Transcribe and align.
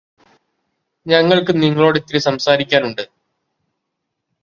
ഞങ്ങള്ക്ക് 1.05 1.53
നിങ്ങളോടിത്തിരി 1.61 2.19
സംസാരിക്കാനുണ്ട് 2.19 3.03